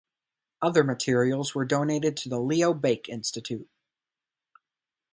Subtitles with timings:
[0.63, 3.69] Other materials were donated to the Leo Baeck Institute.